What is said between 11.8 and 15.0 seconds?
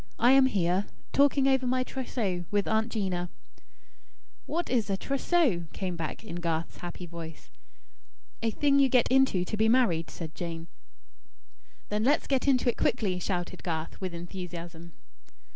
"Then let's get into it quickly," shouted Garth, with enthusiasm.